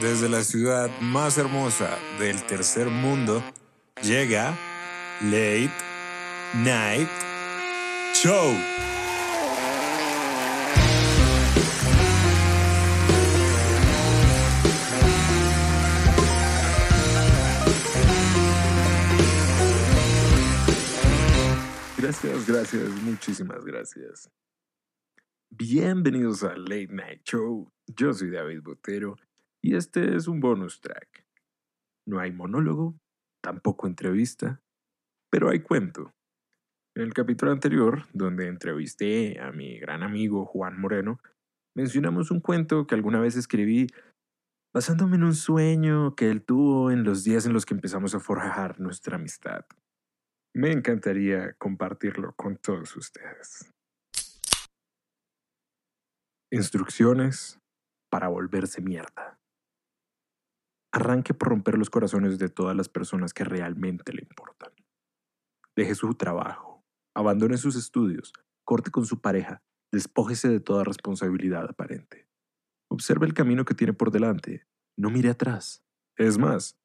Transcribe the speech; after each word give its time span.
Desde 0.00 0.28
la 0.28 0.42
ciudad 0.42 0.90
más 1.00 1.38
hermosa 1.38 1.98
del 2.18 2.42
tercer 2.46 2.88
mundo 2.88 3.42
llega 4.02 4.50
Late 5.22 5.70
Night 6.56 7.08
Show. 8.12 8.54
Gracias, 21.96 22.46
gracias, 22.46 22.88
muchísimas 23.02 23.64
gracias. 23.64 24.28
Bienvenidos 25.50 26.42
a 26.42 26.56
Late 26.56 26.88
Night 26.88 27.22
Show. 27.24 27.72
Yo 27.86 28.12
soy 28.12 28.30
David 28.30 28.60
Botero 28.62 29.16
y 29.64 29.76
este 29.76 30.14
es 30.14 30.28
un 30.28 30.40
bonus 30.40 30.82
track. 30.82 31.24
No 32.06 32.20
hay 32.20 32.32
monólogo, 32.32 32.98
tampoco 33.42 33.86
entrevista, 33.86 34.60
pero 35.30 35.48
hay 35.48 35.60
cuento. 35.60 36.12
En 36.94 37.04
el 37.04 37.14
capítulo 37.14 37.50
anterior, 37.50 38.02
donde 38.12 38.48
entrevisté 38.48 39.40
a 39.40 39.52
mi 39.52 39.78
gran 39.78 40.02
amigo 40.02 40.44
Juan 40.44 40.78
Moreno, 40.78 41.18
mencionamos 41.74 42.30
un 42.30 42.40
cuento 42.40 42.86
que 42.86 42.94
alguna 42.94 43.20
vez 43.20 43.36
escribí 43.36 43.86
basándome 44.74 45.16
en 45.16 45.24
un 45.24 45.34
sueño 45.34 46.14
que 46.14 46.30
él 46.30 46.44
tuvo 46.44 46.90
en 46.90 47.02
los 47.02 47.24
días 47.24 47.46
en 47.46 47.54
los 47.54 47.64
que 47.64 47.72
empezamos 47.72 48.14
a 48.14 48.20
forjar 48.20 48.78
nuestra 48.80 49.16
amistad. 49.16 49.64
Me 50.54 50.72
encantaría 50.72 51.54
compartirlo 51.54 52.34
con 52.36 52.58
todos 52.58 52.94
ustedes. 52.98 53.72
Instrucciones 56.52 57.58
para 58.10 58.28
volverse 58.28 58.82
mierda. 58.82 59.38
Arranque 60.94 61.34
por 61.34 61.48
romper 61.48 61.76
los 61.76 61.90
corazones 61.90 62.38
de 62.38 62.48
todas 62.48 62.76
las 62.76 62.88
personas 62.88 63.34
que 63.34 63.42
realmente 63.42 64.12
le 64.12 64.22
importan. 64.22 64.72
Deje 65.74 65.96
su 65.96 66.14
trabajo, 66.14 66.84
abandone 67.16 67.56
sus 67.56 67.74
estudios, 67.74 68.32
corte 68.62 68.92
con 68.92 69.04
su 69.04 69.20
pareja, 69.20 69.60
despójese 69.90 70.48
de 70.48 70.60
toda 70.60 70.84
responsabilidad 70.84 71.68
aparente. 71.68 72.28
Observe 72.88 73.26
el 73.26 73.34
camino 73.34 73.64
que 73.64 73.74
tiene 73.74 73.92
por 73.92 74.12
delante, 74.12 74.68
no 74.96 75.10
mire 75.10 75.30
atrás. 75.30 75.84
Es 76.16 76.38
más, 76.38 76.78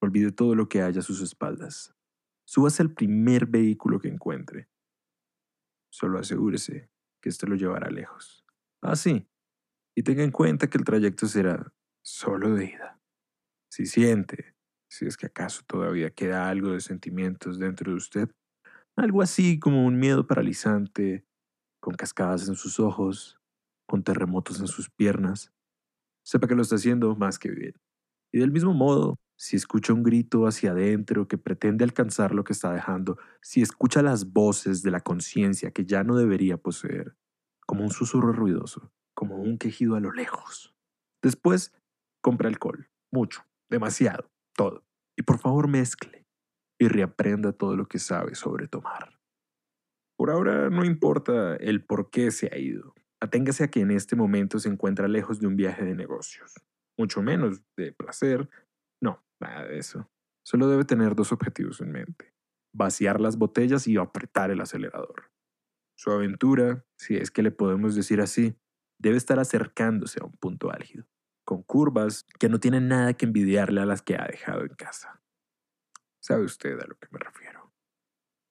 olvide 0.00 0.30
todo 0.30 0.54
lo 0.54 0.68
que 0.68 0.82
haya 0.82 1.00
a 1.00 1.02
sus 1.02 1.20
espaldas. 1.20 1.92
Súbase 2.44 2.82
al 2.82 2.94
primer 2.94 3.46
vehículo 3.46 3.98
que 3.98 4.06
encuentre. 4.06 4.68
Solo 5.90 6.20
asegúrese 6.20 6.88
que 7.20 7.30
éste 7.30 7.48
lo 7.48 7.56
llevará 7.56 7.90
lejos. 7.90 8.46
Ah, 8.80 8.94
sí. 8.94 9.28
Y 9.96 10.04
tenga 10.04 10.22
en 10.22 10.30
cuenta 10.30 10.70
que 10.70 10.78
el 10.78 10.84
trayecto 10.84 11.26
será 11.26 11.74
solo 12.04 12.54
de 12.54 12.66
ida. 12.66 12.95
Si 13.76 13.84
siente, 13.84 14.54
si 14.90 15.04
es 15.04 15.18
que 15.18 15.26
acaso 15.26 15.62
todavía 15.66 16.08
queda 16.08 16.48
algo 16.48 16.70
de 16.70 16.80
sentimientos 16.80 17.58
dentro 17.58 17.90
de 17.90 17.98
usted, 17.98 18.30
algo 18.96 19.20
así 19.20 19.58
como 19.58 19.84
un 19.84 19.98
miedo 19.98 20.26
paralizante, 20.26 21.26
con 21.78 21.94
cascadas 21.94 22.48
en 22.48 22.54
sus 22.54 22.80
ojos, 22.80 23.38
con 23.86 24.02
terremotos 24.02 24.60
en 24.60 24.66
sus 24.66 24.88
piernas, 24.88 25.52
sepa 26.24 26.48
que 26.48 26.54
lo 26.54 26.62
está 26.62 26.76
haciendo 26.76 27.16
más 27.16 27.38
que 27.38 27.50
bien. 27.50 27.74
Y 28.32 28.38
del 28.38 28.50
mismo 28.50 28.72
modo, 28.72 29.16
si 29.36 29.56
escucha 29.56 29.92
un 29.92 30.02
grito 30.02 30.46
hacia 30.46 30.70
adentro 30.70 31.28
que 31.28 31.36
pretende 31.36 31.84
alcanzar 31.84 32.34
lo 32.34 32.44
que 32.44 32.54
está 32.54 32.72
dejando, 32.72 33.18
si 33.42 33.60
escucha 33.60 34.00
las 34.00 34.32
voces 34.32 34.80
de 34.80 34.90
la 34.90 35.00
conciencia 35.02 35.70
que 35.70 35.84
ya 35.84 36.02
no 36.02 36.16
debería 36.16 36.56
poseer, 36.56 37.14
como 37.66 37.84
un 37.84 37.90
susurro 37.90 38.32
ruidoso, 38.32 38.90
como 39.14 39.36
un 39.36 39.58
quejido 39.58 39.96
a 39.96 40.00
lo 40.00 40.12
lejos. 40.12 40.74
Después, 41.20 41.74
compra 42.22 42.48
alcohol, 42.48 42.88
mucho, 43.12 43.44
demasiado, 43.70 44.30
todo. 44.54 44.84
Y 45.16 45.22
por 45.22 45.38
favor 45.38 45.68
mezcle 45.68 46.26
y 46.78 46.88
reaprenda 46.88 47.52
todo 47.52 47.76
lo 47.76 47.86
que 47.86 47.98
sabe 47.98 48.34
sobre 48.34 48.68
tomar. 48.68 49.18
Por 50.18 50.30
ahora 50.30 50.70
no 50.70 50.84
importa 50.84 51.56
el 51.56 51.84
por 51.84 52.10
qué 52.10 52.30
se 52.30 52.48
ha 52.52 52.58
ido. 52.58 52.94
Aténgase 53.20 53.64
a 53.64 53.68
que 53.68 53.80
en 53.80 53.90
este 53.90 54.16
momento 54.16 54.58
se 54.58 54.68
encuentra 54.68 55.08
lejos 55.08 55.40
de 55.40 55.46
un 55.46 55.56
viaje 55.56 55.84
de 55.84 55.94
negocios, 55.94 56.54
mucho 56.98 57.22
menos 57.22 57.62
de 57.76 57.92
placer. 57.92 58.48
No, 59.02 59.24
nada 59.40 59.64
de 59.64 59.78
eso. 59.78 60.10
Solo 60.44 60.68
debe 60.68 60.84
tener 60.84 61.14
dos 61.14 61.32
objetivos 61.32 61.80
en 61.80 61.92
mente. 61.92 62.32
Vaciar 62.74 63.20
las 63.20 63.36
botellas 63.36 63.86
y 63.88 63.96
apretar 63.96 64.50
el 64.50 64.60
acelerador. 64.60 65.30
Su 65.98 66.10
aventura, 66.10 66.84
si 66.98 67.16
es 67.16 67.30
que 67.30 67.42
le 67.42 67.50
podemos 67.50 67.94
decir 67.94 68.20
así, 68.20 68.54
debe 68.98 69.16
estar 69.16 69.38
acercándose 69.38 70.20
a 70.22 70.26
un 70.26 70.32
punto 70.32 70.70
álgido, 70.70 71.06
con 71.46 71.62
curvas 71.62 72.26
que 72.40 72.48
no 72.48 72.58
tienen 72.58 72.88
nada 72.88 73.14
que 73.14 73.24
envidiarle 73.24 73.80
a 73.80 73.86
las 73.86 74.02
que 74.02 74.16
ha 74.16 74.26
dejado 74.26 74.62
en 74.62 74.74
casa. 74.74 75.22
Sabe 76.20 76.42
usted 76.42 76.78
a 76.80 76.86
lo 76.86 76.98
que 76.98 77.06
me 77.12 77.20
refiero. 77.20 77.72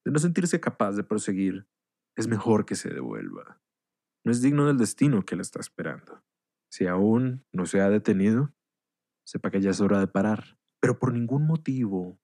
De 0.06 0.12
no 0.12 0.20
sentirse 0.20 0.62
capaz 0.62 0.94
de 0.94 1.04
proseguir, 1.04 1.68
es 2.16 2.28
mejor 2.28 2.66
que 2.66 2.76
se 2.76 2.90
devuelva. 2.90 3.62
No 4.24 4.32
es 4.32 4.42
digno 4.42 4.66
del 4.66 4.78
destino 4.78 5.26
que 5.26 5.36
le 5.36 5.42
está 5.42 5.60
esperando. 5.60 6.24
Si 6.72 6.88
aún 6.88 7.46
no 7.52 7.66
se 7.66 7.82
ha 7.82 7.90
detenido, 7.90 8.56
sepa 9.26 9.52
que 9.52 9.60
ya 9.60 9.72
es 9.72 9.82
hora 9.82 10.00
de 10.00 10.08
parar, 10.08 10.58
pero 10.80 10.98
por 10.98 11.12
ningún 11.12 11.46
motivo 11.46 12.18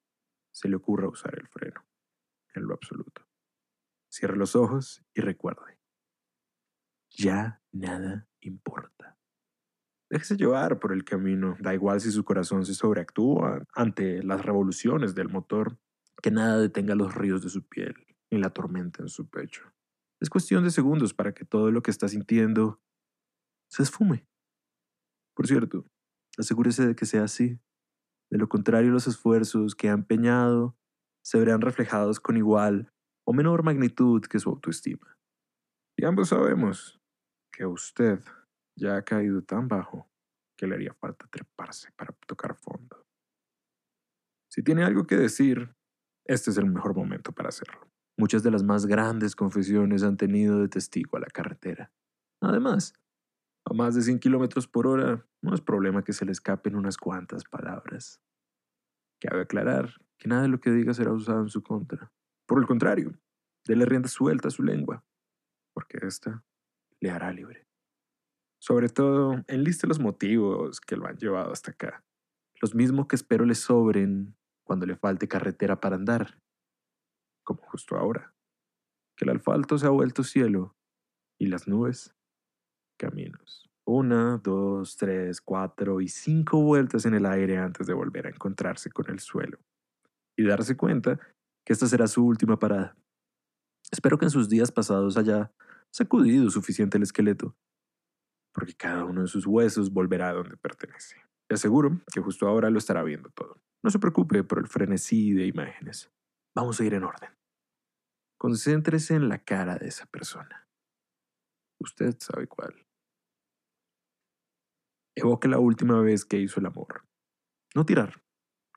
se 0.52 0.70
le 0.70 0.78
ocurra 0.78 1.10
usar 1.10 1.38
el 1.38 1.50
freno, 1.50 1.86
en 2.56 2.64
lo 2.64 2.74
absoluto. 2.74 3.28
Cierre 4.10 4.38
los 4.38 4.56
ojos 4.56 5.04
y 5.14 5.20
recuerde, 5.20 5.80
ya 7.10 7.62
nada 7.72 8.30
importa. 8.40 9.11
Déjese 10.12 10.36
llevar 10.36 10.78
por 10.78 10.92
el 10.92 11.06
camino, 11.06 11.56
da 11.62 11.74
igual 11.74 12.02
si 12.02 12.12
su 12.12 12.26
corazón 12.26 12.66
se 12.66 12.74
sobreactúa 12.74 13.64
ante 13.74 14.22
las 14.22 14.46
revoluciones 14.46 15.16
del 15.16 15.30
motor, 15.30 15.80
que 16.22 16.32
nada 16.32 16.58
detenga 16.58 16.96
los 16.96 17.16
ríos 17.16 17.42
de 17.42 17.48
su 17.48 17.64
piel 17.64 17.96
ni 18.30 18.38
la 18.38 18.50
tormenta 18.50 19.02
en 19.02 19.08
su 19.08 19.30
pecho. 19.30 19.72
Es 20.20 20.30
cuestión 20.30 20.66
de 20.66 20.72
segundos 20.72 21.14
para 21.14 21.34
que 21.34 21.46
todo 21.46 21.72
lo 21.72 21.82
que 21.82 21.92
está 21.92 22.10
sintiendo 22.10 22.82
se 23.70 23.84
esfume. 23.84 24.28
Por 25.34 25.48
cierto, 25.48 25.86
asegúrese 26.38 26.88
de 26.88 26.96
que 26.96 27.06
sea 27.06 27.24
así. 27.24 27.62
De 28.30 28.38
lo 28.38 28.50
contrario, 28.50 28.92
los 28.92 29.08
esfuerzos 29.08 29.76
que 29.76 29.88
ha 29.88 29.94
empeñado 29.94 30.78
se 31.24 31.40
verán 31.40 31.62
reflejados 31.62 32.20
con 32.20 32.36
igual 32.36 32.92
o 33.26 33.32
menor 33.32 33.64
magnitud 33.64 34.22
que 34.24 34.40
su 34.40 34.50
autoestima. 34.50 35.18
Y 35.98 36.04
ambos 36.04 36.30
sabemos 36.30 37.00
que 37.54 37.66
usted 37.66 38.20
ya 38.76 38.96
ha 38.96 39.04
caído 39.04 39.42
tan 39.44 39.68
bajo 39.68 40.10
que 40.58 40.68
le 40.68 40.76
haría 40.76 40.94
falta 40.94 41.28
treparse 41.28 41.92
para 41.96 42.14
tocar 42.28 42.56
fondo. 42.56 43.06
Si 44.50 44.64
tiene 44.64 44.84
algo 44.84 45.06
que 45.06 45.16
decir, 45.16 45.76
este 46.26 46.52
es 46.52 46.58
el 46.58 46.66
mejor 46.66 46.96
momento 46.96 47.32
para 47.32 47.50
hacerlo. 47.50 47.90
Muchas 48.18 48.44
de 48.44 48.52
las 48.52 48.64
más 48.64 48.86
grandes 48.86 49.36
confesiones 49.36 50.04
han 50.04 50.18
tenido 50.18 50.60
de 50.60 50.68
testigo 50.68 51.18
a 51.18 51.22
la 51.22 51.28
carretera. 51.28 51.92
Además, 52.42 52.94
a 53.66 53.74
más 53.74 53.96
de 53.96 54.02
100 54.02 54.20
kilómetros 54.20 54.68
por 54.68 54.88
hora, 54.88 55.26
no 55.42 55.54
es 55.54 55.62
problema 55.62 56.04
que 56.04 56.14
se 56.14 56.26
le 56.26 56.32
escapen 56.32 56.76
unas 56.76 56.98
cuantas 56.98 57.44
palabras. 57.46 58.22
Cabe 59.20 59.42
aclarar 59.42 59.90
que 60.18 60.28
nada 60.28 60.44
de 60.44 60.48
lo 60.50 60.60
que 60.60 60.72
diga 60.72 60.94
será 60.94 61.14
usado 61.14 61.42
en 61.42 61.50
su 61.50 61.64
contra. 61.64 62.12
Por 62.46 62.60
el 62.60 62.68
contrario, 62.68 63.18
déle 63.66 63.86
rienda 63.86 64.10
suelta 64.10 64.50
a 64.50 64.52
su 64.52 64.64
lengua, 64.64 65.04
porque 65.74 66.00
ésta 66.06 66.44
le 67.00 67.10
hará 67.10 67.32
libre. 67.32 67.71
Sobre 68.62 68.90
todo, 68.90 69.44
enliste 69.48 69.88
los 69.88 70.00
motivos 70.00 70.80
que 70.82 70.96
lo 70.96 71.08
han 71.08 71.18
llevado 71.18 71.52
hasta 71.52 71.72
acá, 71.72 72.04
los 72.62 72.76
mismos 72.76 73.08
que 73.08 73.16
espero 73.16 73.44
le 73.44 73.56
sobren 73.56 74.36
cuando 74.64 74.86
le 74.86 74.96
falte 74.96 75.28
carretera 75.28 75.80
para 75.80 75.96
andar, 75.96 76.40
como 77.44 77.64
justo 77.64 77.98
ahora, 77.98 78.36
que 79.18 79.26
el 79.26 79.36
asfalto 79.36 79.80
se 79.80 79.88
ha 79.88 79.90
vuelto 79.90 80.24
cielo 80.24 80.76
y 81.40 81.48
las 81.48 81.68
nubes 81.68 82.14
caminos. 83.00 83.68
Una, 83.84 84.38
dos, 84.38 84.96
tres, 84.96 85.42
cuatro 85.42 86.00
y 86.00 86.08
cinco 86.08 86.62
vueltas 86.62 87.08
en 87.08 87.16
el 87.16 87.26
aire 87.26 87.58
antes 87.58 87.88
de 87.88 87.96
volver 87.96 88.28
a 88.28 88.30
encontrarse 88.30 88.92
con 88.92 89.10
el 89.10 89.20
suelo 89.20 89.58
y 90.38 90.44
darse 90.44 90.78
cuenta 90.78 91.20
que 91.66 91.74
esta 91.74 91.88
será 91.88 92.06
su 92.06 92.24
última 92.24 92.60
parada. 92.60 92.96
Espero 93.92 94.20
que 94.20 94.26
en 94.26 94.32
sus 94.32 94.50
días 94.50 94.72
pasados 94.72 95.18
haya 95.18 95.52
sacudido 95.90 96.48
suficiente 96.52 96.98
el 96.98 97.04
esqueleto, 97.04 97.56
porque 98.54 98.76
cada 98.76 99.06
uno 99.06 99.22
de 99.22 99.28
sus 99.28 99.46
huesos 99.46 99.92
volverá 99.92 100.30
a 100.30 100.34
donde 100.34 100.58
pertenece. 100.58 101.18
Le 101.50 101.56
aseguro 101.56 102.02
que 102.14 102.22
justo 102.22 102.48
ahora 102.48 102.70
lo 102.70 102.78
estará 102.78 103.04
viendo 103.04 103.30
todo. 103.30 103.62
No 103.84 103.90
se 103.90 104.00
preocupe 104.00 104.44
por 104.44 104.60
el 104.60 104.68
frenesí 104.68 105.34
de 105.34 105.48
imágenes. 105.48 106.12
Vamos 106.56 106.80
a 106.80 106.86
ir 106.86 106.94
en 106.94 107.04
orden. 107.04 107.30
Concéntrese 108.38 109.16
en 109.16 109.30
la 109.30 109.44
cara 109.44 109.78
de 109.78 109.88
esa 109.88 110.06
persona. 110.06 110.68
Usted 111.80 112.16
sabe 112.20 112.48
cuál. 112.48 112.88
Evoque 115.16 115.48
la 115.48 115.60
última 115.60 116.02
vez 116.02 116.26
que 116.26 116.38
hizo 116.38 116.60
el 116.60 116.66
amor. 116.66 117.06
No 117.76 117.86
tirar, 117.86 118.24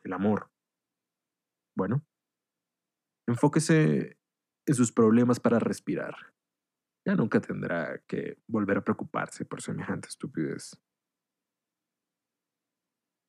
el 0.03 0.12
amor. 0.12 0.50
Bueno, 1.77 2.05
enfóquese 3.29 4.19
en 4.67 4.75
sus 4.75 4.93
problemas 4.93 5.41
para 5.41 5.59
respirar. 5.59 6.35
Ya 7.06 7.15
nunca 7.15 7.41
tendrá 7.41 8.03
que 8.06 8.39
volver 8.47 8.79
a 8.79 8.85
preocuparse 8.85 9.45
por 9.45 9.61
semejante 9.61 10.09
estupidez. 10.09 10.81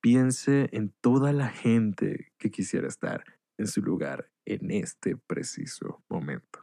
piense 0.05 0.69
en 0.71 0.93
toda 1.01 1.33
la 1.33 1.49
gente 1.49 2.31
que 2.37 2.51
quisiera 2.51 2.87
estar 2.87 3.23
en 3.57 3.65
su 3.65 3.81
lugar 3.81 4.31
en 4.45 4.69
este 4.69 5.17
preciso 5.17 6.03
momento. 6.07 6.59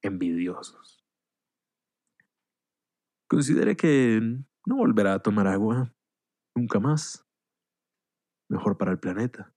Envidiosos. 0.00 1.04
Considere 3.28 3.74
que 3.74 4.20
no 4.64 4.76
volverá 4.76 5.14
a 5.14 5.22
tomar 5.24 5.48
agua 5.48 5.92
nunca 6.54 6.78
más. 6.78 7.26
Mejor 8.48 8.78
para 8.78 8.92
el 8.92 9.00
planeta. 9.00 9.52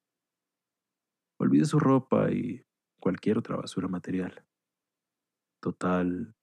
Olvide 1.40 1.66
su 1.66 1.78
ropa 1.78 2.32
y 2.32 2.66
cualquier 3.00 3.38
otra 3.38 3.56
basura 3.56 3.88
material. 3.88 4.47
Total, 5.68 6.34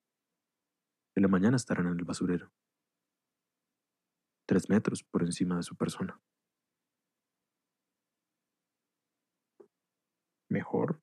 de 1.17 1.23
la 1.23 1.29
mañana 1.29 1.57
estarán 1.57 1.87
en 1.87 1.99
el 1.99 2.05
basurero. 2.05 2.53
Tres 4.47 4.69
metros 4.69 5.03
por 5.03 5.23
encima 5.23 5.57
de 5.57 5.63
su 5.63 5.75
persona. 5.77 6.21
Mejor. 10.51 11.01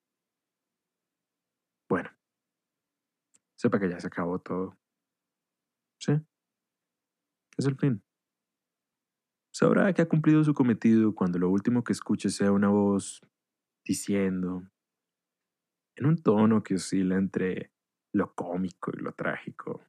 Bueno, 1.89 2.11
sepa 3.57 3.79
que 3.79 3.89
ya 3.89 3.99
se 3.99 4.05
acabó 4.05 4.37
todo. 4.37 4.77
Sí, 5.99 6.11
es 7.57 7.65
el 7.65 7.75
fin. 7.75 8.03
Sabrá 9.51 9.91
que 9.93 10.03
ha 10.03 10.07
cumplido 10.07 10.43
su 10.43 10.53
cometido 10.53 11.15
cuando 11.15 11.39
lo 11.39 11.49
último 11.49 11.83
que 11.83 11.93
escuche 11.93 12.29
sea 12.29 12.51
una 12.51 12.69
voz 12.69 13.19
diciendo, 13.83 14.61
en 15.95 16.05
un 16.05 16.21
tono 16.21 16.61
que 16.61 16.75
oscila 16.75 17.17
entre 17.17 17.71
lo 18.13 18.33
cómico 18.33 18.91
y 18.93 19.01
lo 19.01 19.13
trágico, 19.13 19.85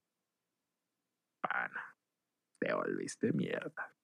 pana, 1.40 1.96
te 2.60 2.72
volviste 2.72 3.32
mierda. 3.32 3.94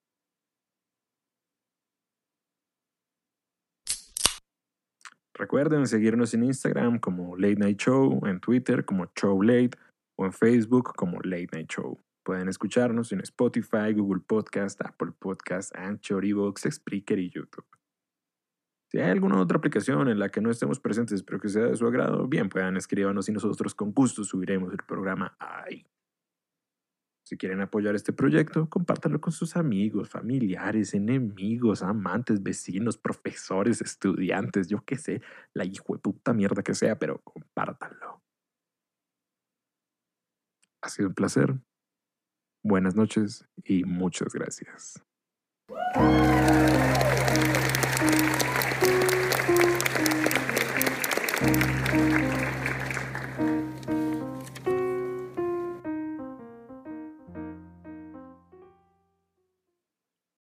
Recuerden 5.35 5.87
seguirnos 5.87 6.35
en 6.35 6.43
Instagram 6.43 6.99
como 6.99 7.37
Late 7.37 7.57
Night 7.57 7.79
Show, 7.79 8.27
en 8.27 8.41
Twitter 8.41 8.85
como 8.85 9.07
Show 9.15 9.41
Late 9.41 9.79
o 10.17 10.27
en 10.27 10.33
Facebook 10.33 10.95
como 10.97 11.21
Late 11.21 11.51
Night 11.53 11.71
Show. 11.71 11.97
Pueden 12.25 12.49
escucharnos 12.49 13.13
en 13.13 13.21
Spotify, 13.21 13.93
Google 13.95 14.21
Podcast, 14.27 14.81
Apple 14.85 15.13
Podcast, 15.17 15.73
Anchor, 15.77 16.25
Evox, 16.25 16.67
Spreaker 16.69 17.21
y 17.21 17.31
YouTube. 17.31 17.65
Si 18.91 18.99
hay 18.99 19.11
alguna 19.11 19.39
otra 19.41 19.59
aplicación 19.59 20.09
en 20.09 20.19
la 20.19 20.31
que 20.31 20.41
no 20.41 20.51
estemos 20.51 20.81
presentes 20.81 21.23
pero 21.23 21.39
que 21.39 21.51
sea 21.51 21.65
de 21.65 21.77
su 21.77 21.87
agrado, 21.87 22.27
bien, 22.27 22.49
puedan 22.49 22.77
escribirnos 22.77 23.29
y 23.29 23.33
nosotros 23.33 23.75
con 23.75 23.93
gusto 23.93 24.25
subiremos 24.25 24.73
el 24.73 24.79
programa 24.79 25.37
ahí. 25.39 25.87
Si 27.27 27.37
quieren 27.37 27.61
apoyar 27.61 27.95
este 27.95 28.15
proyecto, 28.15 28.71
compártanlo 28.71 29.21
con 29.21 29.35
sus 29.35 29.55
amigos, 29.59 30.09
familiares, 30.09 30.95
enemigos, 30.95 31.83
amantes, 31.83 32.43
vecinos, 32.43 32.97
profesores, 32.97 33.83
estudiantes, 33.83 34.69
yo 34.69 34.83
qué 34.87 34.97
sé, 34.97 35.21
la 35.53 35.67
hijo 35.67 35.93
de 35.93 35.99
puta 35.99 36.33
mierda 36.33 36.63
que 36.63 36.73
sea, 36.73 36.99
pero 36.99 37.21
compártanlo. 37.21 38.23
Ha 40.81 40.89
sido 40.89 41.09
un 41.09 41.15
placer. 41.15 41.55
Buenas 42.65 42.95
noches 42.95 43.47
y 43.63 43.85
muchas 43.85 44.33
gracias. 44.33 45.05